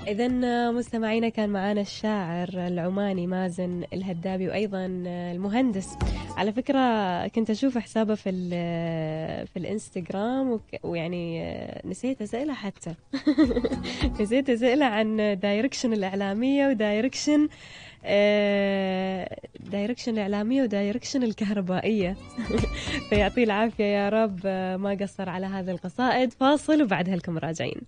[0.09, 0.29] إذا
[0.71, 5.89] مستمعينا كان معنا الشاعر العماني مازن الهدابي وأيضا المهندس.
[6.37, 6.79] على فكرة
[7.29, 8.31] كنت أشوف حسابه في
[9.47, 11.45] في الإنستغرام وك- ويعني
[11.85, 12.95] نسيت أسأله حتى.
[14.21, 17.49] نسيت أسأله عن direction الإعلامية و direction
[18.05, 22.17] آه، direction الإعلامية و direction الكهربائية.
[23.11, 24.47] فيعطيه العافية يا رب
[24.81, 26.33] ما قصر على هذه القصائد.
[26.33, 27.81] فاصل وبعدها لكم راجعين.